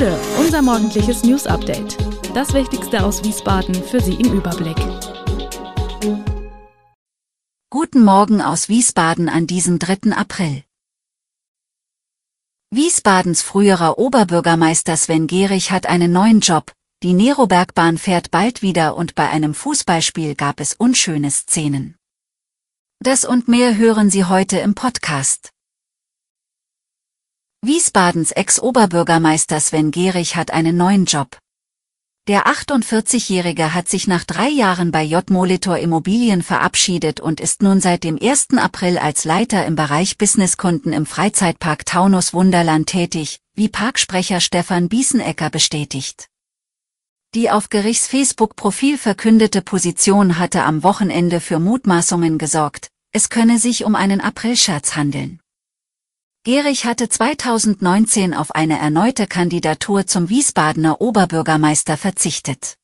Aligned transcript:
Gude, 0.00 0.18
unser 0.38 0.62
morgendliches 0.62 1.24
News 1.24 1.46
Update. 1.46 1.98
Das 2.34 2.54
Wichtigste 2.54 3.04
aus 3.04 3.22
Wiesbaden 3.22 3.74
für 3.74 4.00
Sie 4.00 4.14
im 4.14 4.32
Überblick. 4.32 4.78
Guten 7.68 8.02
Morgen 8.02 8.40
aus 8.40 8.70
Wiesbaden 8.70 9.28
an 9.28 9.46
diesem 9.46 9.78
3. 9.78 10.12
April. 10.16 10.64
Wiesbadens 12.70 13.42
früherer 13.42 13.98
Oberbürgermeister 13.98 14.96
Sven 14.96 15.26
Gehrig 15.26 15.70
hat 15.70 15.84
einen 15.84 16.12
neuen 16.12 16.40
Job. 16.40 16.72
Die 17.02 17.12
Nerobergbahn 17.12 17.98
fährt 17.98 18.30
bald 18.30 18.62
wieder 18.62 18.96
und 18.96 19.14
bei 19.14 19.28
einem 19.28 19.52
Fußballspiel 19.52 20.34
gab 20.34 20.60
es 20.60 20.72
unschöne 20.72 21.30
Szenen. 21.30 21.96
Das 23.00 23.26
und 23.26 23.48
mehr 23.48 23.76
hören 23.76 24.08
Sie 24.08 24.24
heute 24.24 24.60
im 24.60 24.74
Podcast. 24.74 25.52
Wiesbadens 27.62 28.32
Ex-Oberbürgermeister 28.32 29.60
Sven 29.60 29.90
Gehrig 29.90 30.34
hat 30.34 30.50
einen 30.50 30.78
neuen 30.78 31.04
Job. 31.04 31.38
Der 32.26 32.46
48-Jährige 32.46 33.74
hat 33.74 33.86
sich 33.86 34.06
nach 34.06 34.24
drei 34.24 34.48
Jahren 34.48 34.90
bei 34.92 35.02
J-Molitor 35.02 35.76
Immobilien 35.76 36.42
verabschiedet 36.42 37.20
und 37.20 37.38
ist 37.38 37.60
nun 37.60 37.82
seit 37.82 38.02
dem 38.02 38.18
1. 38.18 38.56
April 38.56 38.96
als 38.96 39.24
Leiter 39.24 39.66
im 39.66 39.76
Bereich 39.76 40.16
Businesskunden 40.16 40.94
im 40.94 41.04
Freizeitpark 41.04 41.84
Taunus 41.84 42.32
Wunderland 42.32 42.86
tätig, 42.86 43.40
wie 43.54 43.68
Parksprecher 43.68 44.40
Stefan 44.40 44.88
Biesenecker 44.88 45.50
bestätigt. 45.50 46.28
Die 47.34 47.50
auf 47.50 47.68
Gerichts 47.68 48.06
Facebook-Profil 48.06 48.96
verkündete 48.96 49.60
Position 49.60 50.38
hatte 50.38 50.62
am 50.62 50.82
Wochenende 50.82 51.40
für 51.40 51.58
Mutmaßungen 51.58 52.38
gesorgt, 52.38 52.88
es 53.12 53.28
könne 53.28 53.58
sich 53.58 53.84
um 53.84 53.96
einen 53.96 54.22
Aprilscherz 54.22 54.96
handeln. 54.96 55.40
Gehrig 56.42 56.86
hatte 56.86 57.06
2019 57.06 58.32
auf 58.32 58.54
eine 58.54 58.78
erneute 58.78 59.26
Kandidatur 59.26 60.06
zum 60.06 60.30
Wiesbadener 60.30 61.02
Oberbürgermeister 61.02 61.98
verzichtet. 61.98 62.76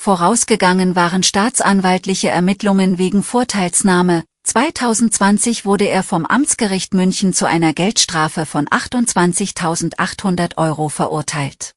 Vorausgegangen 0.00 0.96
waren 0.96 1.22
staatsanwaltliche 1.22 2.30
Ermittlungen 2.30 2.96
wegen 2.96 3.22
Vorteilsnahme. 3.22 4.24
2020 4.44 5.66
wurde 5.66 5.86
er 5.86 6.02
vom 6.02 6.24
Amtsgericht 6.24 6.94
München 6.94 7.34
zu 7.34 7.46
einer 7.46 7.74
Geldstrafe 7.74 8.46
von 8.46 8.66
28.800 8.68 10.56
Euro 10.56 10.88
verurteilt. 10.88 11.72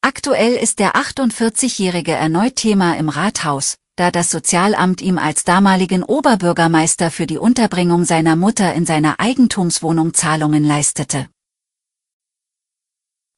Aktuell 0.00 0.54
ist 0.54 0.78
der 0.78 0.94
48-Jährige 0.94 2.12
erneut 2.12 2.54
Thema 2.54 2.96
im 2.98 3.08
Rathaus, 3.08 3.78
da 3.96 4.10
das 4.10 4.30
Sozialamt 4.30 5.00
ihm 5.00 5.18
als 5.18 5.44
damaligen 5.44 6.02
Oberbürgermeister 6.02 7.10
für 7.10 7.26
die 7.26 7.38
Unterbringung 7.38 8.04
seiner 8.04 8.36
Mutter 8.36 8.74
in 8.74 8.86
seiner 8.86 9.20
Eigentumswohnung 9.20 10.14
Zahlungen 10.14 10.64
leistete. 10.64 11.28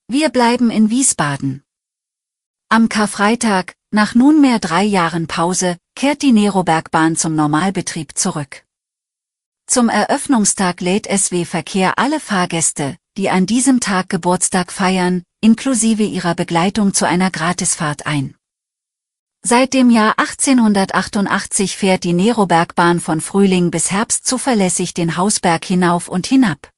Wir 0.07 0.29
bleiben 0.29 0.71
in 0.71 0.91
Wiesbaden. 0.91 1.63
Am 2.69 2.89
Karfreitag, 2.89 3.75
nach 3.91 4.15
nunmehr 4.15 4.59
drei 4.59 4.85
Jahren 4.85 5.27
Pause, 5.27 5.77
kehrt 5.95 6.23
die 6.23 6.33
Nerobergbahn 6.33 7.17
zum 7.17 7.35
Normalbetrieb 7.35 8.17
zurück. 8.17 8.65
Zum 9.67 9.89
Eröffnungstag 9.89 10.81
lädt 10.81 11.07
SW 11.07 11.45
Verkehr 11.45 11.99
alle 11.99 12.21
Fahrgäste, 12.21 12.99
die 13.17 13.31
an 13.31 13.47
diesem 13.47 13.81
Tag 13.81 14.09
Geburtstag 14.09 14.73
feiern, 14.73 15.23
inklusive 15.41 16.03
ihrer 16.03 16.35
Begleitung 16.35 16.93
zu 16.93 17.07
einer 17.07 17.31
Gratisfahrt 17.31 18.07
ein. 18.07 18.35
Seit 19.47 19.75
dem 19.75 19.91
Jahr 19.91 20.19
1888 20.19 21.77
fährt 21.77 22.05
die 22.05 22.15
Nerobergbahn 22.15 22.99
von 22.99 23.21
Frühling 23.21 23.71
bis 23.71 23.91
Herbst 23.91 24.27
zuverlässig 24.27 24.95
den 24.95 25.19
Hausberg 25.19 25.67
hinauf 25.67 26.09
und 26.09 26.27
hinab. 26.27 26.71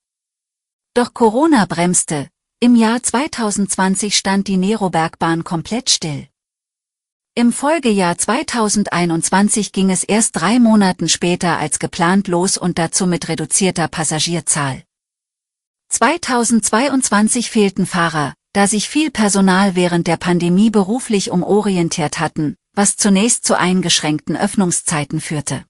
Doch 0.92 1.14
Corona 1.14 1.66
bremste, 1.66 2.28
im 2.58 2.74
Jahr 2.74 3.00
2020 3.00 4.16
stand 4.16 4.48
die 4.48 4.56
Nerobergbahn 4.56 5.44
komplett 5.44 5.90
still. 5.90 6.26
Im 7.36 7.52
Folgejahr 7.52 8.18
2021 8.18 9.70
ging 9.70 9.90
es 9.90 10.02
erst 10.02 10.34
drei 10.34 10.58
Monaten 10.58 11.08
später 11.08 11.58
als 11.58 11.78
geplant 11.78 12.26
los 12.26 12.58
und 12.58 12.78
dazu 12.78 13.06
mit 13.06 13.28
reduzierter 13.28 13.86
Passagierzahl. 13.86 14.82
2022 15.90 17.48
fehlten 17.48 17.86
Fahrer, 17.86 18.34
da 18.56 18.66
sich 18.66 18.88
viel 18.88 19.10
Personal 19.10 19.76
während 19.76 20.06
der 20.06 20.16
Pandemie 20.16 20.70
beruflich 20.70 21.30
umorientiert 21.30 22.18
hatten, 22.20 22.56
was 22.72 22.96
zunächst 22.96 23.44
zu 23.44 23.58
eingeschränkten 23.58 24.34
Öffnungszeiten 24.34 25.20
führte. 25.20 25.66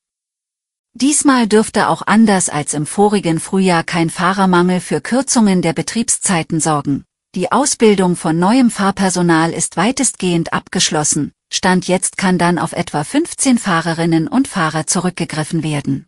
Diesmal 0.95 1.49
dürfte 1.49 1.89
auch 1.89 2.03
anders 2.07 2.49
als 2.49 2.75
im 2.75 2.87
vorigen 2.87 3.41
Frühjahr 3.41 3.83
kein 3.83 4.09
Fahrermangel 4.09 4.79
für 4.79 5.01
Kürzungen 5.01 5.63
der 5.63 5.73
Betriebszeiten 5.73 6.61
sorgen. 6.61 7.05
Die 7.35 7.51
Ausbildung 7.51 8.15
von 8.15 8.39
neuem 8.39 8.71
Fahrpersonal 8.71 9.53
ist 9.53 9.77
weitestgehend 9.77 10.53
abgeschlossen, 10.53 11.33
Stand 11.53 11.89
jetzt 11.89 12.17
kann 12.17 12.39
dann 12.39 12.57
auf 12.57 12.73
etwa 12.73 13.03
15 13.03 13.59
Fahrerinnen 13.59 14.29
und 14.29 14.47
Fahrer 14.47 14.87
zurückgegriffen 14.87 15.65
werden. 15.65 16.07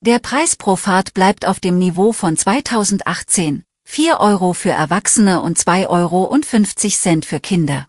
Der 0.00 0.20
Preis 0.20 0.56
pro 0.56 0.76
Fahrt 0.76 1.12
bleibt 1.12 1.46
auf 1.46 1.60
dem 1.60 1.78
Niveau 1.78 2.12
von 2.12 2.34
2018, 2.34 3.65
4 3.88 4.20
Euro 4.20 4.52
für 4.52 4.70
Erwachsene 4.70 5.40
und 5.40 5.56
2,50 5.58 5.88
Euro 5.88 7.22
für 7.22 7.40
Kinder. 7.40 7.88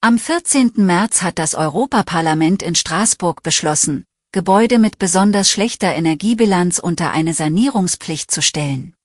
Am 0.00 0.18
14. 0.18 0.72
März 0.76 1.22
hat 1.22 1.38
das 1.38 1.54
Europaparlament 1.54 2.62
in 2.62 2.74
Straßburg 2.74 3.42
beschlossen, 3.44 4.06
Gebäude 4.32 4.78
mit 4.78 4.98
besonders 4.98 5.50
schlechter 5.50 5.94
Energiebilanz 5.94 6.80
unter 6.80 7.12
eine 7.12 7.32
Sanierungspflicht 7.32 8.30
zu 8.30 8.42
stellen. 8.42 8.96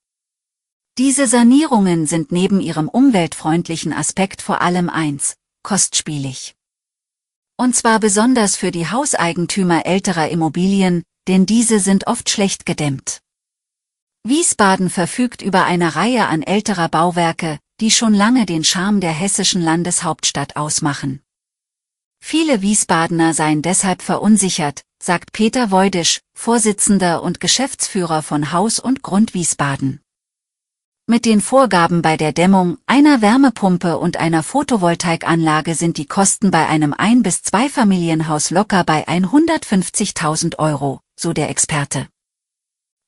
Diese 0.98 1.28
Sanierungen 1.28 2.08
sind 2.08 2.32
neben 2.32 2.60
ihrem 2.60 2.88
umweltfreundlichen 2.88 3.94
Aspekt 3.94 4.42
vor 4.42 4.62
allem 4.62 4.90
eins, 4.90 5.36
kostspielig. 5.64 6.56
Und 7.56 7.76
zwar 7.76 8.00
besonders 8.00 8.56
für 8.56 8.72
die 8.72 8.88
Hauseigentümer 8.88 9.86
älterer 9.86 10.30
Immobilien, 10.30 11.04
denn 11.28 11.46
diese 11.46 11.80
sind 11.80 12.08
oft 12.08 12.30
schlecht 12.30 12.66
gedämmt. 12.66 13.20
Wiesbaden 14.26 14.90
verfügt 14.90 15.42
über 15.42 15.64
eine 15.64 15.96
Reihe 15.96 16.28
an 16.28 16.44
älterer 16.44 16.90
Bauwerke, 16.90 17.58
die 17.80 17.90
schon 17.90 18.14
lange 18.14 18.46
den 18.46 18.64
Charme 18.64 19.00
der 19.00 19.12
hessischen 19.12 19.62
Landeshauptstadt 19.62 20.56
ausmachen. 20.56 21.22
Viele 22.22 22.62
Wiesbadener 22.62 23.34
seien 23.34 23.62
deshalb 23.62 24.02
verunsichert, 24.02 24.84
sagt 25.02 25.32
Peter 25.32 25.72
Wojdisch, 25.72 26.20
Vorsitzender 26.36 27.24
und 27.24 27.40
Geschäftsführer 27.40 28.22
von 28.22 28.52
Haus 28.52 28.80
und 28.80 29.04
Grund 29.04 29.34
Wiesbaden. 29.34 30.02
Mit 31.08 31.26
den 31.26 31.42
Vorgaben 31.42 32.02
bei 32.02 32.18
der 32.18 32.34
Dämmung, 32.34 32.78
einer 32.86 33.22
Wärmepumpe 33.22 33.98
und 33.98 34.18
einer 34.18 34.44
Photovoltaikanlage 34.44 35.74
sind 35.74 35.98
die 35.98 36.06
Kosten 36.06 36.52
bei 36.52 36.68
einem 36.68 36.94
Ein- 36.94 37.24
bis 37.24 37.42
Zweifamilienhaus 37.42 38.52
locker 38.52 38.84
bei 38.84 39.08
150.000 39.08 40.60
Euro, 40.60 41.00
so 41.16 41.34
der 41.34 41.50
Experte. 41.50 42.08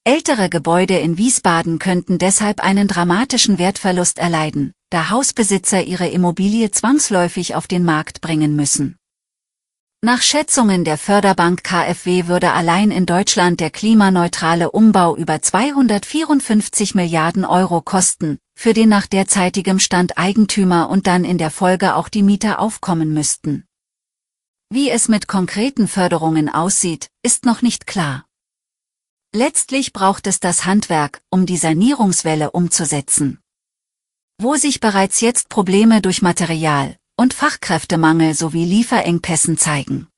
Ältere 0.04 0.50
Gebäude 0.50 0.98
in 0.98 1.20
Wiesbaden 1.20 1.78
könnten 1.78 2.18
deshalb 2.18 2.60
einen 2.60 2.88
dramatischen 2.88 3.60
Wertverlust 3.60 4.18
erleiden, 4.18 4.74
da 4.90 5.12
Hausbesitzer 5.12 5.84
ihre 5.84 6.08
Immobilie 6.08 6.72
zwangsläufig 6.72 7.54
auf 7.54 7.68
den 7.68 7.86
Markt 7.86 8.20
bringen 8.20 8.56
müssen. 8.56 8.98
Nach 10.04 10.24
Schätzungen 10.24 10.84
der 10.86 10.98
Förderbank 10.98 11.64
KfW 11.64 12.26
würde 12.26 12.52
allein 12.54 12.90
in 12.90 13.06
Deutschland 13.06 13.60
der 13.60 13.70
klimaneutrale 13.70 14.72
Umbau 14.72 15.16
über 15.16 15.40
254 15.40 16.96
Milliarden 16.96 17.46
Euro 17.46 17.82
kosten, 17.82 18.40
für 18.56 18.74
den 18.74 18.90
nach 18.90 19.06
derzeitigem 19.06 19.78
Stand 19.78 20.18
Eigentümer 20.18 20.90
und 20.90 21.06
dann 21.06 21.24
in 21.24 21.38
der 21.38 21.52
Folge 21.52 21.94
auch 21.96 22.10
die 22.10 22.24
Mieter 22.24 22.60
aufkommen 22.60 23.14
müssten. 23.14 23.66
Wie 24.72 24.90
es 24.90 25.10
mit 25.10 25.28
konkreten 25.28 25.88
Förderungen 25.88 26.50
aussieht, 26.50 27.10
ist 27.22 27.46
noch 27.46 27.62
nicht 27.62 27.86
klar. 27.86 28.26
Letztlich 29.34 29.94
braucht 29.94 30.28
es 30.28 30.42
das 30.42 30.66
Handwerk, 30.66 31.22
um 31.30 31.46
die 31.46 31.56
Sanierungswelle 31.56 32.52
umzusetzen. 32.52 33.40
Wo 34.38 34.56
sich 34.56 34.82
bereits 34.82 35.22
jetzt 35.22 35.48
Probleme 35.48 36.02
durch 36.02 36.22
Material 36.22 36.98
und 37.16 37.34
Fachkräftemangel 37.34 38.34
sowie 38.34 38.66
Lieferengpässen 38.66 39.58
zeigen. 39.58 40.10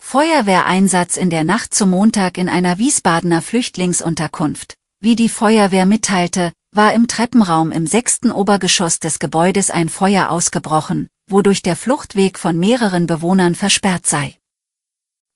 Feuerwehreinsatz 0.00 1.16
in 1.16 1.30
der 1.30 1.42
Nacht 1.42 1.74
zum 1.74 1.90
Montag 1.90 2.38
in 2.38 2.48
einer 2.48 2.78
Wiesbadener 2.78 3.42
Flüchtlingsunterkunft. 3.42 4.76
Wie 5.00 5.16
die 5.16 5.28
Feuerwehr 5.28 5.86
mitteilte, 5.86 6.52
war 6.70 6.94
im 6.94 7.08
Treppenraum 7.08 7.72
im 7.72 7.88
sechsten 7.88 8.30
Obergeschoss 8.30 9.00
des 9.00 9.18
Gebäudes 9.18 9.70
ein 9.70 9.88
Feuer 9.88 10.30
ausgebrochen, 10.30 11.08
wodurch 11.28 11.62
der 11.62 11.74
Fluchtweg 11.74 12.38
von 12.38 12.56
mehreren 12.56 13.08
Bewohnern 13.08 13.56
versperrt 13.56 14.06
sei. 14.06 14.39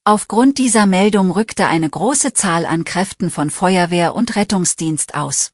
Aufgrund 0.07 0.59
dieser 0.59 0.85
Meldung 0.85 1.31
rückte 1.31 1.67
eine 1.67 1.89
große 1.89 2.35
Zahl 2.35 2.67
an 2.67 2.85
Kräften 2.85 3.31
von 3.31 3.49
Feuerwehr 3.49 4.15
und 4.15 4.37
Rettungsdienst 4.37 5.15
aus. 5.15 5.53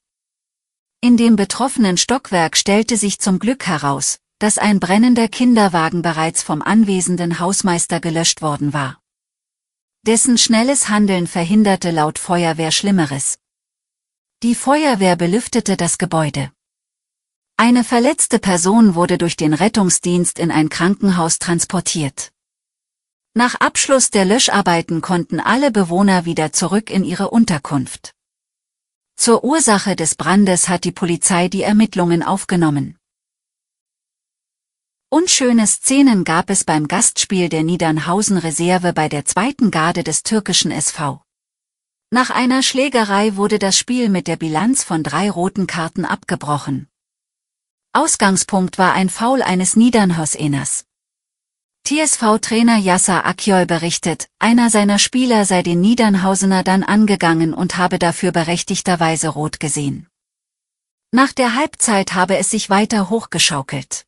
In 1.01 1.17
dem 1.17 1.37
betroffenen 1.37 1.97
Stockwerk 1.97 2.57
stellte 2.57 2.97
sich 2.97 3.21
zum 3.21 3.39
Glück 3.39 3.69
heraus, 3.69 4.19
dass 4.41 4.59
ein 4.59 4.81
brennender 4.81 5.29
Kinderwagen 5.29 6.03
bereits 6.03 6.43
vom 6.43 6.63
anwesenden 6.63 7.39
Hausmeister 7.39 8.01
gelöscht 8.01 8.43
worden 8.43 8.73
war. 8.73 9.01
Dessen 10.03 10.37
schnelles 10.37 10.89
Handeln 10.89 11.29
verhinderte 11.29 11.93
laut 11.93 12.19
Feuerwehr 12.19 12.73
Schlimmeres. 12.73 13.39
Die 14.43 14.57
Feuerwehr 14.57 15.15
belüftete 15.15 15.77
das 15.77 15.97
Gebäude. 15.97 16.51
Eine 17.57 17.85
verletzte 17.85 18.41
Person 18.41 18.97
wurde 18.97 19.17
durch 19.17 19.37
den 19.37 19.55
Rettungsdienst 19.55 20.41
in 20.41 20.51
ein 20.51 20.71
Krankenhaus 20.71 21.39
transportiert. 21.39 22.33
Nach 23.35 23.55
Abschluss 23.55 24.11
der 24.11 24.25
Löscharbeiten 24.25 25.03
konnten 25.03 25.39
alle 25.39 25.71
Bewohner 25.71 26.25
wieder 26.25 26.53
zurück 26.53 26.91
in 26.91 27.05
ihre 27.05 27.31
Unterkunft. 27.31 28.13
Zur 29.15 29.45
Ursache 29.45 29.95
des 29.95 30.17
Brandes 30.17 30.69
hat 30.69 30.83
die 30.83 30.91
Polizei 30.91 31.47
die 31.47 31.63
Ermittlungen 31.63 32.25
aufgenommen. 32.25 32.99
Unschöne 35.11 35.69
Szenen 35.69 36.25
gab 36.25 36.51
es 36.51 36.65
beim 36.65 36.89
Gastspiel 36.89 37.49
der 37.49 37.63
Niedernhausen 37.63 38.37
Reserve 38.37 38.93
bei 38.93 39.09
der 39.09 39.25
zweiten 39.25 39.71
Garde 39.71 40.03
des 40.03 40.25
türkischen 40.25 40.73
SV. 40.73 41.23
Nach 42.11 42.31
einer 42.31 42.65
Schlägerei 42.65 43.37
wurde 43.37 43.61
das 43.61 43.79
Spiel 43.79 44.09
mit 44.09 44.27
der 44.27 44.37
Bilanz 44.37 44.83
von 44.83 45.05
drei 45.05 45.31
roten 45.31 45.69
Karten 45.69 46.05
abgebrochen. 46.05 46.89
Ausgangspunkt 47.93 48.79
war 48.79 48.93
ein 48.95 49.09
Foul 49.09 49.43
eines 49.43 49.77
Niedernhauseners. 49.77 50.85
TSV-Trainer 51.91 52.77
Yasser 52.77 53.27
Akjol 53.27 53.67
berichtet, 53.67 54.29
einer 54.39 54.71
seiner 54.71 55.01
Spieler 55.01 55.45
sei 55.45 55.65
den 55.65 55.81
Niedernhausener 55.81 56.63
dann 56.63 56.85
angegangen 56.85 57.53
und 57.53 57.79
habe 57.79 57.99
dafür 57.99 58.31
berechtigterweise 58.31 59.27
rot 59.27 59.59
gesehen. 59.59 60.07
Nach 61.11 61.33
der 61.33 61.57
Halbzeit 61.57 62.15
habe 62.15 62.37
es 62.39 62.49
sich 62.49 62.71
weiter 62.71 63.11
hochgeschaukelt. 63.11 64.07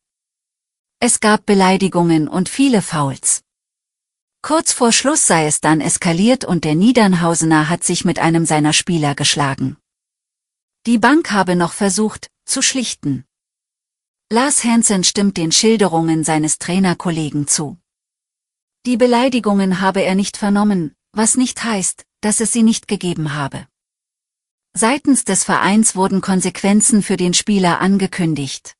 Es 1.01 1.19
gab 1.19 1.45
Beleidigungen 1.45 2.29
und 2.29 2.47
viele 2.47 2.81
Fouls. 2.81 3.43
Kurz 4.41 4.71
vor 4.71 4.93
Schluss 4.93 5.27
sei 5.27 5.45
es 5.45 5.59
dann 5.59 5.81
eskaliert 5.81 6.45
und 6.45 6.63
der 6.63 6.75
Niedernhausener 6.75 7.67
hat 7.67 7.83
sich 7.83 8.05
mit 8.05 8.17
einem 8.17 8.45
seiner 8.45 8.71
Spieler 8.71 9.13
geschlagen. 9.13 9.75
Die 10.85 10.99
Bank 10.99 11.31
habe 11.31 11.57
noch 11.57 11.73
versucht, 11.73 12.29
zu 12.45 12.61
schlichten. 12.61 13.25
Lars 14.33 14.63
Hansen 14.63 15.03
stimmt 15.03 15.37
den 15.37 15.51
Schilderungen 15.51 16.23
seines 16.23 16.57
Trainerkollegen 16.57 17.47
zu. 17.47 17.77
Die 18.83 18.97
Beleidigungen 18.97 19.79
habe 19.79 20.01
er 20.01 20.15
nicht 20.15 20.37
vernommen, 20.37 20.95
was 21.11 21.37
nicht 21.37 21.63
heißt, 21.63 22.03
dass 22.21 22.39
es 22.39 22.51
sie 22.51 22.63
nicht 22.63 22.87
gegeben 22.87 23.35
habe. 23.35 23.67
Seitens 24.75 25.23
des 25.23 25.43
Vereins 25.43 25.95
wurden 25.95 26.19
Konsequenzen 26.21 27.03
für 27.03 27.15
den 27.15 27.35
Spieler 27.35 27.79
angekündigt. 27.79 28.75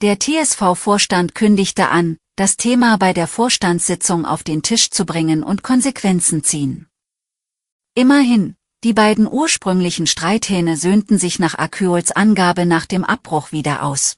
Der 0.00 0.18
TSV-Vorstand 0.18 1.34
kündigte 1.34 1.90
an, 1.90 2.16
das 2.36 2.56
Thema 2.56 2.96
bei 2.96 3.12
der 3.12 3.26
Vorstandssitzung 3.26 4.24
auf 4.24 4.42
den 4.42 4.62
Tisch 4.62 4.88
zu 4.88 5.04
bringen 5.04 5.42
und 5.42 5.64
Konsequenzen 5.64 6.42
ziehen. 6.42 6.88
Immerhin, 7.94 8.56
die 8.84 8.94
beiden 8.94 9.30
ursprünglichen 9.30 10.06
Streithähne 10.06 10.78
söhnten 10.78 11.18
sich 11.18 11.38
nach 11.38 11.58
Akyols 11.58 12.10
Angabe 12.10 12.64
nach 12.64 12.86
dem 12.86 13.04
Abbruch 13.04 13.52
wieder 13.52 13.82
aus. 13.82 14.16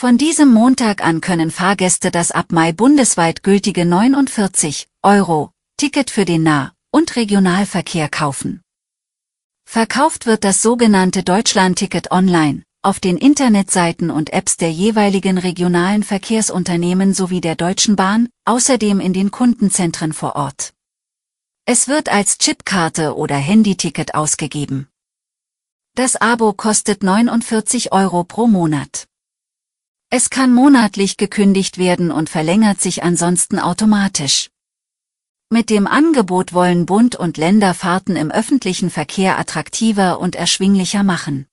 Von 0.00 0.16
diesem 0.16 0.50
Montag 0.54 1.04
an 1.04 1.20
können 1.20 1.50
Fahrgäste 1.50 2.10
das 2.10 2.30
ab 2.30 2.52
Mai 2.52 2.72
bundesweit 2.72 3.42
gültige 3.42 3.84
49 3.84 4.88
Euro 5.02 5.52
Ticket 5.76 6.08
für 6.08 6.24
den 6.24 6.42
Nah- 6.42 6.72
und 6.90 7.16
Regionalverkehr 7.16 8.08
kaufen. 8.08 8.62
Verkauft 9.66 10.24
wird 10.24 10.42
das 10.42 10.62
sogenannte 10.62 11.22
Deutschlandticket 11.22 12.12
online, 12.12 12.62
auf 12.80 12.98
den 12.98 13.18
Internetseiten 13.18 14.10
und 14.10 14.32
Apps 14.32 14.56
der 14.56 14.72
jeweiligen 14.72 15.36
regionalen 15.36 16.02
Verkehrsunternehmen 16.02 17.12
sowie 17.12 17.42
der 17.42 17.56
Deutschen 17.56 17.94
Bahn, 17.94 18.30
außerdem 18.46 19.00
in 19.00 19.12
den 19.12 19.30
Kundenzentren 19.30 20.14
vor 20.14 20.34
Ort. 20.34 20.72
Es 21.66 21.88
wird 21.88 22.08
als 22.08 22.38
Chipkarte 22.38 23.16
oder 23.16 23.36
Handyticket 23.36 24.14
ausgegeben. 24.14 24.88
Das 25.94 26.16
Abo 26.16 26.54
kostet 26.54 27.02
49 27.02 27.92
Euro 27.92 28.24
pro 28.24 28.46
Monat. 28.46 29.09
Es 30.12 30.28
kann 30.28 30.52
monatlich 30.52 31.18
gekündigt 31.18 31.78
werden 31.78 32.10
und 32.10 32.28
verlängert 32.28 32.80
sich 32.80 33.04
ansonsten 33.04 33.60
automatisch. 33.60 34.50
Mit 35.50 35.70
dem 35.70 35.86
Angebot 35.86 36.52
wollen 36.52 36.84
Bund 36.84 37.14
und 37.14 37.36
Länder 37.36 37.74
Fahrten 37.74 38.16
im 38.16 38.32
öffentlichen 38.32 38.90
Verkehr 38.90 39.38
attraktiver 39.38 40.18
und 40.18 40.34
erschwinglicher 40.34 41.04
machen. 41.04 41.46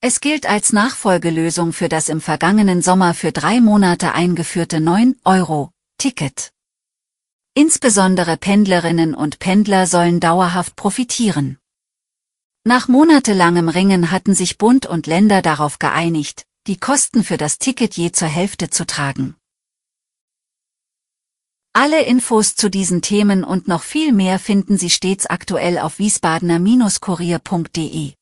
Es 0.00 0.22
gilt 0.22 0.46
als 0.46 0.72
Nachfolgelösung 0.72 1.74
für 1.74 1.90
das 1.90 2.08
im 2.08 2.22
vergangenen 2.22 2.80
Sommer 2.80 3.12
für 3.12 3.30
drei 3.30 3.60
Monate 3.60 4.14
eingeführte 4.14 4.78
9-Euro-Ticket. 4.78 6.52
Insbesondere 7.52 8.38
Pendlerinnen 8.38 9.14
und 9.14 9.38
Pendler 9.38 9.86
sollen 9.86 10.18
dauerhaft 10.18 10.76
profitieren. 10.76 11.58
Nach 12.64 12.88
monatelangem 12.88 13.68
Ringen 13.68 14.10
hatten 14.10 14.34
sich 14.34 14.56
Bund 14.56 14.86
und 14.86 15.06
Länder 15.06 15.42
darauf 15.42 15.78
geeinigt, 15.78 16.46
die 16.70 16.78
Kosten 16.78 17.24
für 17.24 17.36
das 17.36 17.58
Ticket 17.58 17.96
je 17.96 18.12
zur 18.12 18.28
Hälfte 18.28 18.70
zu 18.70 18.86
tragen. 18.86 19.34
Alle 21.72 22.04
Infos 22.04 22.54
zu 22.54 22.70
diesen 22.70 23.02
Themen 23.02 23.42
und 23.42 23.66
noch 23.66 23.82
viel 23.82 24.12
mehr 24.12 24.38
finden 24.38 24.78
Sie 24.78 24.88
stets 24.88 25.26
aktuell 25.26 25.80
auf 25.80 25.98
wiesbadener-kurier.de. 25.98 28.12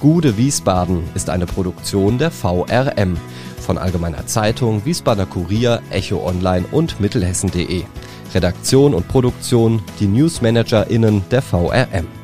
Gude 0.00 0.36
Wiesbaden 0.36 1.08
ist 1.14 1.30
eine 1.30 1.46
Produktion 1.46 2.18
der 2.18 2.32
VRM 2.32 3.16
von 3.60 3.78
Allgemeiner 3.78 4.26
Zeitung, 4.26 4.84
Wiesbadener 4.84 5.26
Kurier, 5.26 5.84
Echo 5.90 6.26
Online 6.26 6.66
und 6.72 6.98
Mittelhessen.de. 6.98 7.84
Redaktion 8.34 8.92
und 8.92 9.06
Produktion 9.06 9.84
die 10.00 10.08
NewsmanagerInnen 10.08 11.22
der 11.30 11.42
VRM. 11.42 12.23